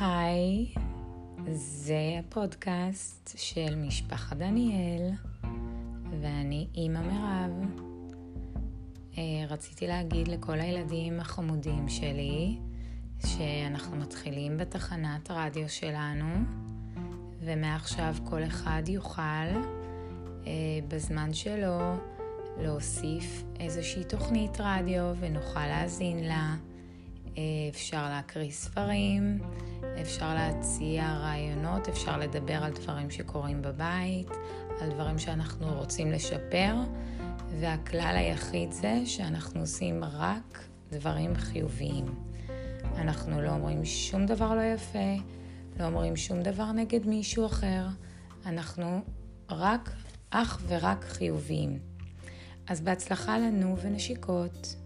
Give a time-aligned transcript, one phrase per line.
[0.00, 0.74] היי,
[1.52, 5.10] זה הפודקאסט של משפחת דניאל,
[6.20, 7.50] ואני אימא מירב.
[9.18, 12.58] אה, רציתי להגיד לכל הילדים החמודים שלי
[13.26, 16.34] שאנחנו מתחילים בתחנת רדיו שלנו,
[17.40, 19.22] ומעכשיו כל אחד יוכל
[20.46, 20.52] אה,
[20.88, 21.78] בזמן שלו
[22.58, 26.54] להוסיף איזושהי תוכנית רדיו ונוכל להאזין לה.
[27.74, 29.38] אפשר להקריא ספרים,
[30.00, 34.30] אפשר להציע רעיונות, אפשר לדבר על דברים שקורים בבית,
[34.80, 36.74] על דברים שאנחנו רוצים לשפר,
[37.60, 42.04] והכלל היחיד זה שאנחנו עושים רק דברים חיוביים.
[42.96, 45.22] אנחנו לא אומרים שום דבר לא יפה,
[45.80, 47.86] לא אומרים שום דבר נגד מישהו אחר,
[48.46, 49.00] אנחנו
[49.50, 49.90] רק,
[50.30, 51.78] אך ורק חיוביים.
[52.66, 54.76] אז בהצלחה לנו ונשיקות.